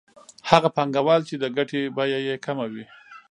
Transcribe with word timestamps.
هغه 0.49 0.69
پانګوال 0.75 1.21
چې 1.29 1.35
د 1.37 1.45
ګټې 1.57 1.81
بیه 1.95 2.19
یې 2.27 2.35
کمه 2.45 2.65
وي 2.71 2.85